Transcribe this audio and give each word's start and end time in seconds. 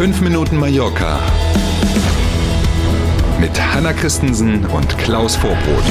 5 0.00 0.22
Minuten 0.22 0.56
Mallorca 0.56 1.20
mit 3.38 3.52
Hanna 3.60 3.92
Christensen 3.92 4.64
und 4.64 4.96
Klaus 4.96 5.36
Vorbrot. 5.36 5.84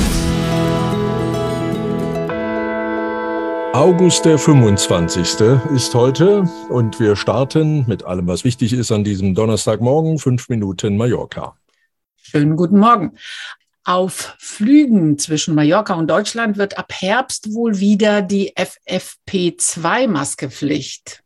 August 3.75 4.25
der 4.25 4.39
25. 4.39 5.41
ist 5.75 5.93
heute 5.93 6.49
und 6.69 6.99
wir 6.99 7.15
starten 7.15 7.85
mit 7.87 8.03
allem, 8.03 8.25
was 8.25 8.43
wichtig 8.43 8.73
ist 8.73 8.91
an 8.91 9.03
diesem 9.03 9.35
Donnerstagmorgen, 9.35 10.17
5 10.17 10.49
Minuten 10.49 10.97
Mallorca. 10.97 11.55
Schönen 12.15 12.55
guten 12.55 12.79
Morgen. 12.79 13.11
Auf 13.83 14.35
Flügen 14.39 15.19
zwischen 15.19 15.53
Mallorca 15.53 15.93
und 15.93 16.07
Deutschland 16.07 16.57
wird 16.57 16.79
ab 16.79 16.91
Herbst 16.91 17.53
wohl 17.53 17.79
wieder 17.79 18.23
die 18.23 18.55
FFP2-Maskepflicht. 18.55 21.21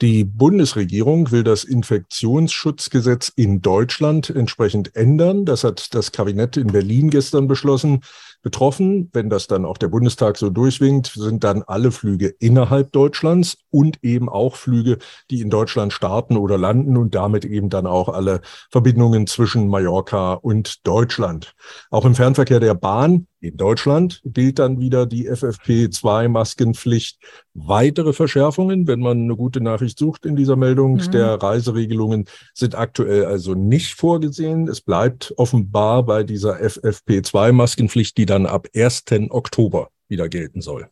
Die 0.00 0.22
Bundesregierung 0.22 1.32
will 1.32 1.42
das 1.42 1.64
Infektionsschutzgesetz 1.64 3.32
in 3.34 3.62
Deutschland 3.62 4.30
entsprechend 4.30 4.94
ändern. 4.94 5.44
Das 5.44 5.64
hat 5.64 5.92
das 5.92 6.12
Kabinett 6.12 6.56
in 6.56 6.68
Berlin 6.68 7.10
gestern 7.10 7.48
beschlossen. 7.48 8.02
Betroffen, 8.42 9.10
wenn 9.12 9.30
das 9.30 9.46
dann 9.46 9.64
auch 9.64 9.78
der 9.78 9.88
Bundestag 9.88 10.36
so 10.36 10.50
durchwinkt, 10.50 11.12
sind 11.14 11.44
dann 11.44 11.62
alle 11.66 11.90
Flüge 11.90 12.28
innerhalb 12.38 12.92
Deutschlands 12.92 13.58
und 13.70 14.02
eben 14.02 14.28
auch 14.28 14.56
Flüge, 14.56 14.98
die 15.30 15.40
in 15.40 15.50
Deutschland 15.50 15.92
starten 15.92 16.36
oder 16.36 16.56
landen 16.56 16.96
und 16.96 17.14
damit 17.14 17.44
eben 17.44 17.68
dann 17.68 17.86
auch 17.86 18.08
alle 18.08 18.40
Verbindungen 18.70 19.26
zwischen 19.26 19.68
Mallorca 19.68 20.34
und 20.34 20.86
Deutschland. 20.86 21.54
Auch 21.90 22.04
im 22.04 22.14
Fernverkehr 22.14 22.60
der 22.60 22.74
Bahn 22.74 23.26
in 23.40 23.56
Deutschland 23.56 24.20
gilt 24.24 24.58
dann 24.58 24.80
wieder 24.80 25.06
die 25.06 25.30
FFP2-Maskenpflicht. 25.30 27.18
Weitere 27.54 28.12
Verschärfungen, 28.12 28.88
wenn 28.88 28.98
man 28.98 29.22
eine 29.22 29.36
gute 29.36 29.60
Nachricht 29.60 29.98
sucht 29.98 30.26
in 30.26 30.34
dieser 30.34 30.56
Meldung 30.56 30.94
mhm. 30.94 31.10
der 31.12 31.34
Reiseregelungen, 31.34 32.24
sind 32.52 32.74
aktuell 32.74 33.26
also 33.26 33.54
nicht 33.54 33.94
vorgesehen. 33.94 34.66
Es 34.66 34.80
bleibt 34.80 35.32
offenbar 35.36 36.04
bei 36.04 36.24
dieser 36.24 36.60
FFP2-Maskenpflicht, 36.60 38.16
die 38.16 38.26
dann 38.26 38.37
ab 38.46 38.68
1. 38.74 39.04
Oktober 39.30 39.90
wieder 40.08 40.28
gelten 40.28 40.60
soll. 40.60 40.88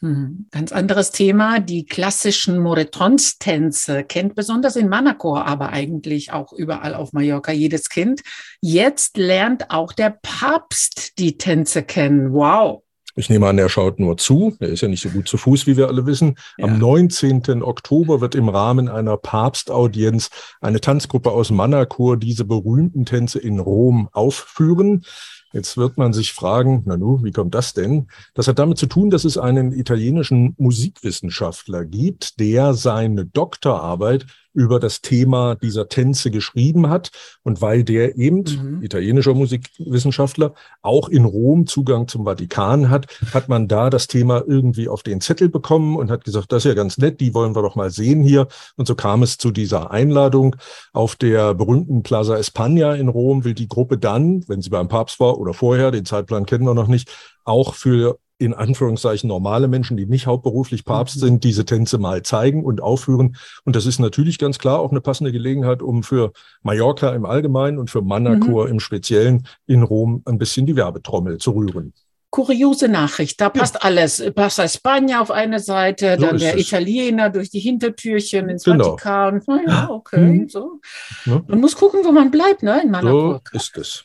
Hm. 0.00 0.46
Ganz 0.50 0.72
anderes 0.72 1.10
Thema. 1.10 1.60
Die 1.60 1.84
klassischen 1.84 2.58
Moretons-Tänze 2.58 4.04
kennt 4.04 4.34
besonders 4.34 4.76
in 4.76 4.88
Manacor, 4.88 5.46
aber 5.46 5.70
eigentlich 5.70 6.32
auch 6.32 6.52
überall 6.52 6.94
auf 6.94 7.12
Mallorca 7.12 7.52
jedes 7.52 7.90
Kind. 7.90 8.22
Jetzt 8.62 9.18
lernt 9.18 9.70
auch 9.70 9.92
der 9.92 10.18
Papst 10.22 11.18
die 11.18 11.36
Tänze 11.36 11.82
kennen. 11.82 12.32
Wow. 12.32 12.82
Ich 13.16 13.28
nehme 13.28 13.48
an, 13.48 13.58
er 13.58 13.68
schaut 13.68 13.98
nur 13.98 14.16
zu. 14.16 14.56
Er 14.60 14.68
ist 14.68 14.80
ja 14.80 14.88
nicht 14.88 15.02
so 15.02 15.10
gut 15.10 15.28
zu 15.28 15.36
Fuß, 15.36 15.66
wie 15.66 15.76
wir 15.76 15.88
alle 15.88 16.06
wissen. 16.06 16.36
Ja. 16.56 16.64
Am 16.64 16.78
19. 16.78 17.62
Oktober 17.62 18.22
wird 18.22 18.34
im 18.34 18.48
Rahmen 18.48 18.88
einer 18.88 19.18
Papstaudienz 19.18 20.30
eine 20.62 20.80
Tanzgruppe 20.80 21.30
aus 21.30 21.50
Manacor 21.50 22.16
diese 22.16 22.46
berühmten 22.46 23.04
Tänze 23.04 23.38
in 23.38 23.58
Rom 23.58 24.08
aufführen. 24.12 25.04
Jetzt 25.52 25.76
wird 25.76 25.98
man 25.98 26.12
sich 26.12 26.32
fragen, 26.32 26.82
na 26.86 26.96
nu, 26.96 27.24
wie 27.24 27.32
kommt 27.32 27.54
das 27.54 27.74
denn? 27.74 28.08
Das 28.34 28.46
hat 28.46 28.58
damit 28.58 28.78
zu 28.78 28.86
tun, 28.86 29.10
dass 29.10 29.24
es 29.24 29.36
einen 29.36 29.72
italienischen 29.72 30.54
Musikwissenschaftler 30.58 31.84
gibt, 31.84 32.38
der 32.38 32.74
seine 32.74 33.26
Doktorarbeit 33.26 34.26
über 34.52 34.80
das 34.80 35.00
Thema 35.00 35.54
dieser 35.54 35.88
Tänze 35.88 36.30
geschrieben 36.30 36.88
hat. 36.88 37.10
Und 37.42 37.62
weil 37.62 37.84
der 37.84 38.16
eben, 38.16 38.38
mhm. 38.38 38.82
italienischer 38.82 39.34
Musikwissenschaftler, 39.34 40.54
auch 40.82 41.08
in 41.08 41.24
Rom 41.24 41.66
Zugang 41.66 42.08
zum 42.08 42.24
Vatikan 42.24 42.90
hat, 42.90 43.06
hat 43.32 43.48
man 43.48 43.68
da 43.68 43.90
das 43.90 44.06
Thema 44.06 44.42
irgendwie 44.46 44.88
auf 44.88 45.02
den 45.02 45.20
Zettel 45.20 45.48
bekommen 45.48 45.96
und 45.96 46.10
hat 46.10 46.24
gesagt, 46.24 46.52
das 46.52 46.64
ist 46.64 46.68
ja 46.68 46.74
ganz 46.74 46.98
nett, 46.98 47.20
die 47.20 47.34
wollen 47.34 47.54
wir 47.54 47.62
doch 47.62 47.76
mal 47.76 47.90
sehen 47.90 48.22
hier. 48.22 48.48
Und 48.76 48.86
so 48.86 48.94
kam 48.94 49.22
es 49.22 49.38
zu 49.38 49.50
dieser 49.50 49.90
Einladung. 49.90 50.56
Auf 50.92 51.16
der 51.16 51.54
berühmten 51.54 52.02
Plaza 52.02 52.34
España 52.34 52.94
in 52.94 53.08
Rom 53.08 53.44
will 53.44 53.54
die 53.54 53.68
Gruppe 53.68 53.98
dann, 53.98 54.44
wenn 54.48 54.62
sie 54.62 54.70
beim 54.70 54.88
Papst 54.88 55.20
war 55.20 55.38
oder 55.40 55.54
vorher, 55.54 55.90
den 55.90 56.04
Zeitplan 56.04 56.46
kennen 56.46 56.64
wir 56.64 56.74
noch 56.74 56.88
nicht, 56.88 57.10
auch 57.44 57.74
für 57.74 58.18
in 58.40 58.54
Anführungszeichen 58.54 59.28
normale 59.28 59.68
Menschen, 59.68 59.98
die 59.98 60.06
nicht 60.06 60.26
hauptberuflich 60.26 60.86
Papst 60.86 61.16
mhm. 61.16 61.20
sind, 61.20 61.44
diese 61.44 61.66
Tänze 61.66 61.98
mal 61.98 62.22
zeigen 62.22 62.64
und 62.64 62.80
aufführen. 62.80 63.36
Und 63.64 63.76
das 63.76 63.84
ist 63.84 63.98
natürlich 63.98 64.38
ganz 64.38 64.58
klar 64.58 64.80
auch 64.80 64.90
eine 64.90 65.02
passende 65.02 65.30
Gelegenheit, 65.30 65.82
um 65.82 66.02
für 66.02 66.32
Mallorca 66.62 67.14
im 67.14 67.26
Allgemeinen 67.26 67.78
und 67.78 67.90
für 67.90 68.00
Manacor 68.00 68.64
mhm. 68.64 68.72
im 68.72 68.80
Speziellen 68.80 69.46
in 69.66 69.82
Rom 69.82 70.22
ein 70.24 70.38
bisschen 70.38 70.64
die 70.64 70.74
Werbetrommel 70.74 71.38
zu 71.38 71.50
rühren 71.52 71.92
kuriose 72.30 72.88
Nachricht. 72.88 73.40
Da 73.40 73.50
passt 73.50 73.74
ja. 73.74 73.80
alles. 73.80 74.22
Passa 74.34 74.62
España 74.62 75.20
auf 75.20 75.30
eine 75.30 75.58
Seite, 75.58 76.16
so 76.18 76.26
dann 76.26 76.38
der 76.38 76.54
es. 76.54 76.68
Italiener 76.68 77.28
durch 77.28 77.50
die 77.50 77.58
Hintertürchen 77.58 78.48
ins 78.48 78.64
genau. 78.64 78.96
Vatikan. 78.96 79.42
ja, 79.66 79.90
okay, 79.90 80.20
mhm. 80.20 80.48
so. 80.48 80.80
Man 81.26 81.60
muss 81.60 81.76
gucken, 81.76 82.04
wo 82.04 82.12
man 82.12 82.30
bleibt, 82.30 82.62
ne, 82.62 82.82
in 82.82 82.90
Manacor. 82.90 83.42
So 83.50 83.58
ist 83.58 83.76
es. 83.76 84.04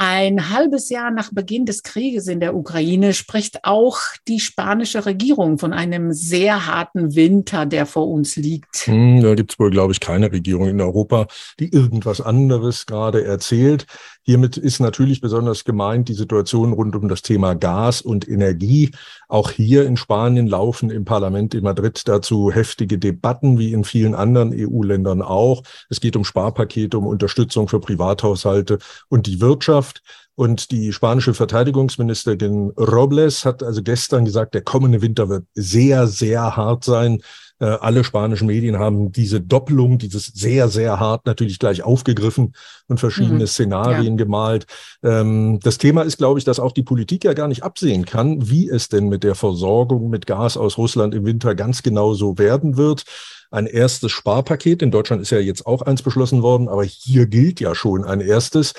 Ein 0.00 0.50
halbes 0.50 0.90
Jahr 0.90 1.10
nach 1.10 1.32
Beginn 1.32 1.66
des 1.66 1.82
Krieges 1.82 2.28
in 2.28 2.38
der 2.38 2.54
Ukraine 2.54 3.12
spricht 3.12 3.64
auch 3.64 3.98
die 4.28 4.38
spanische 4.38 5.06
Regierung 5.06 5.58
von 5.58 5.72
einem 5.72 6.12
sehr 6.12 6.68
harten 6.68 7.16
Winter, 7.16 7.66
der 7.66 7.84
vor 7.84 8.06
uns 8.06 8.36
liegt. 8.36 8.86
Hm, 8.86 9.20
da 9.22 9.34
gibt 9.34 9.54
es 9.54 9.58
wohl, 9.58 9.72
glaube 9.72 9.92
ich, 9.92 9.98
keine 9.98 10.30
Regierung 10.30 10.68
in 10.68 10.80
Europa, 10.80 11.26
die 11.58 11.72
irgendwas 11.72 12.20
anderes 12.20 12.86
gerade 12.86 13.24
erzählt. 13.24 13.86
Hiermit 14.28 14.58
ist 14.58 14.78
natürlich 14.78 15.22
besonders 15.22 15.64
gemeint 15.64 16.10
die 16.10 16.14
Situation 16.14 16.74
rund 16.74 16.94
um 16.94 17.08
das 17.08 17.22
Thema 17.22 17.54
Gas 17.54 18.02
und 18.02 18.28
Energie. 18.28 18.90
Auch 19.26 19.50
hier 19.50 19.86
in 19.86 19.96
Spanien 19.96 20.46
laufen 20.46 20.90
im 20.90 21.06
Parlament 21.06 21.54
in 21.54 21.64
Madrid 21.64 22.02
dazu 22.06 22.52
heftige 22.52 22.98
Debatten, 22.98 23.58
wie 23.58 23.72
in 23.72 23.84
vielen 23.84 24.14
anderen 24.14 24.52
EU-Ländern 24.54 25.22
auch. 25.22 25.62
Es 25.88 26.00
geht 26.00 26.14
um 26.14 26.24
Sparpakete, 26.24 26.98
um 26.98 27.06
Unterstützung 27.06 27.68
für 27.68 27.80
Privathaushalte 27.80 28.80
und 29.08 29.26
die 29.26 29.40
Wirtschaft. 29.40 29.87
Und 30.34 30.70
die 30.70 30.92
spanische 30.92 31.34
Verteidigungsministerin 31.34 32.70
Robles 32.76 33.44
hat 33.44 33.62
also 33.62 33.82
gestern 33.82 34.24
gesagt, 34.24 34.54
der 34.54 34.62
kommende 34.62 35.02
Winter 35.02 35.28
wird 35.28 35.46
sehr, 35.54 36.06
sehr 36.06 36.56
hart 36.56 36.84
sein. 36.84 37.22
Äh, 37.60 37.64
alle 37.64 38.04
spanischen 38.04 38.46
Medien 38.46 38.78
haben 38.78 39.10
diese 39.10 39.40
Doppelung, 39.40 39.98
dieses 39.98 40.26
sehr, 40.26 40.68
sehr 40.68 41.00
hart 41.00 41.26
natürlich 41.26 41.58
gleich 41.58 41.82
aufgegriffen 41.82 42.54
und 42.86 43.00
verschiedene 43.00 43.40
mhm. 43.40 43.46
Szenarien 43.48 44.16
ja. 44.16 44.24
gemalt. 44.24 44.66
Ähm, 45.02 45.58
das 45.60 45.78
Thema 45.78 46.02
ist, 46.02 46.18
glaube 46.18 46.38
ich, 46.38 46.44
dass 46.44 46.60
auch 46.60 46.72
die 46.72 46.84
Politik 46.84 47.24
ja 47.24 47.32
gar 47.32 47.48
nicht 47.48 47.64
absehen 47.64 48.04
kann, 48.04 48.48
wie 48.48 48.68
es 48.68 48.88
denn 48.88 49.08
mit 49.08 49.24
der 49.24 49.34
Versorgung 49.34 50.08
mit 50.08 50.26
Gas 50.26 50.56
aus 50.56 50.78
Russland 50.78 51.14
im 51.14 51.26
Winter 51.26 51.56
ganz 51.56 51.82
genau 51.82 52.14
so 52.14 52.38
werden 52.38 52.76
wird 52.76 53.04
ein 53.50 53.66
erstes 53.66 54.12
Sparpaket. 54.12 54.82
In 54.82 54.90
Deutschland 54.90 55.22
ist 55.22 55.30
ja 55.30 55.38
jetzt 55.38 55.66
auch 55.66 55.82
eins 55.82 56.02
beschlossen 56.02 56.42
worden, 56.42 56.68
aber 56.68 56.84
hier 56.84 57.26
gilt 57.26 57.60
ja 57.60 57.74
schon 57.74 58.04
ein 58.04 58.20
erstes. 58.20 58.74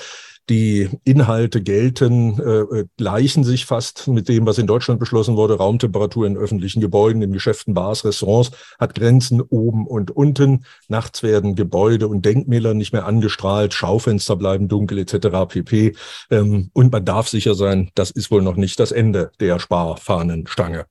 Die 0.50 0.90
Inhalte 1.04 1.62
gelten, 1.62 2.40
äh, 2.40 2.84
gleichen 2.96 3.44
sich 3.44 3.66
fast 3.66 4.08
mit 4.08 4.28
dem, 4.28 4.46
was 4.46 4.58
in 4.58 4.66
Deutschland 4.66 4.98
beschlossen 4.98 5.36
wurde. 5.36 5.56
Raumtemperatur 5.56 6.26
in 6.26 6.36
öffentlichen 6.36 6.80
Gebäuden, 6.80 7.22
in 7.22 7.32
Geschäften, 7.32 7.72
Bars, 7.72 8.04
Restaurants 8.04 8.50
hat 8.80 8.96
Grenzen 8.96 9.40
oben 9.40 9.86
und 9.86 10.10
unten. 10.10 10.64
Nachts 10.88 11.22
werden 11.22 11.54
Gebäude 11.54 12.08
und 12.08 12.26
Denkmäler 12.26 12.74
nicht 12.74 12.92
mehr 12.92 13.06
angestrahlt, 13.06 13.74
Schaufenster 13.74 14.34
bleiben 14.34 14.66
dunkel 14.66 14.98
etc. 14.98 15.46
pp. 15.48 15.94
Ähm, 16.32 16.70
und 16.72 16.90
man 16.90 17.04
darf 17.04 17.28
sicher 17.28 17.54
sein, 17.54 17.92
das 17.94 18.10
ist 18.10 18.32
wohl 18.32 18.42
noch 18.42 18.56
nicht 18.56 18.80
das 18.80 18.90
Ende 18.90 19.30
der 19.38 19.60
Sparfahnenstange. 19.60 20.86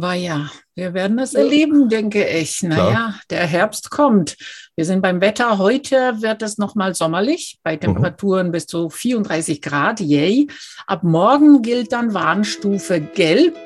War 0.00 0.14
ja, 0.14 0.50
wir 0.74 0.94
werden 0.94 1.18
es 1.18 1.34
erleben, 1.34 1.90
denke 1.90 2.26
ich. 2.26 2.62
Naja, 2.62 3.16
der 3.28 3.46
Herbst 3.46 3.90
kommt. 3.90 4.36
Wir 4.74 4.86
sind 4.86 5.02
beim 5.02 5.20
Wetter. 5.20 5.58
Heute 5.58 6.22
wird 6.22 6.40
es 6.40 6.56
nochmal 6.56 6.94
sommerlich, 6.94 7.58
bei 7.62 7.76
mhm. 7.76 7.80
Temperaturen 7.80 8.46
mhm. 8.46 8.52
bis 8.52 8.66
zu 8.66 8.88
34 8.88 9.60
Grad. 9.60 10.00
Yay. 10.00 10.46
Ab 10.86 11.02
morgen 11.02 11.60
gilt 11.60 11.92
dann 11.92 12.14
Warnstufe 12.14 12.98
Gelb. 12.98 13.58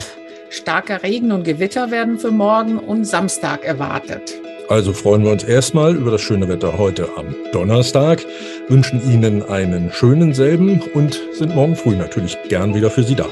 Starker 0.51 1.05
Regen 1.05 1.31
und 1.31 1.45
Gewitter 1.45 1.93
werden 1.93 2.19
für 2.19 2.33
morgen 2.33 2.81
und 2.81 3.05
Samstag 3.05 3.65
erwartet. 3.65 4.35
Also 4.69 4.93
freuen 4.93 5.23
wir 5.23 5.31
uns 5.31 5.45
erstmal 5.45 5.95
über 5.95 6.11
das 6.11 6.23
schöne 6.23 6.49
Wetter 6.49 6.79
heute 6.79 7.11
am 7.17 7.27
Donnerstag, 7.53 8.25
wünschen 8.67 9.01
Ihnen 9.09 9.45
einen 9.45 9.93
schönen 9.93 10.35
selben 10.35 10.81
und 10.95 11.21
sind 11.33 11.55
morgen 11.55 11.77
früh 11.77 11.95
natürlich 11.95 12.37
gern 12.49 12.75
wieder 12.75 12.91
für 12.91 13.05
Sie 13.05 13.15
da. 13.15 13.29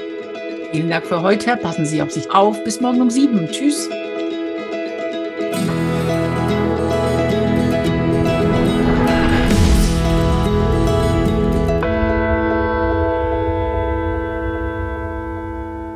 Vielen 0.72 0.88
Dank 0.88 1.04
für 1.04 1.20
heute. 1.20 1.58
Passen 1.58 1.84
Sie 1.84 2.00
auf 2.00 2.10
sich 2.10 2.30
auf. 2.30 2.64
Bis 2.64 2.80
morgen 2.80 3.02
um 3.02 3.10
sieben. 3.10 3.46
Tschüss. 3.50 3.90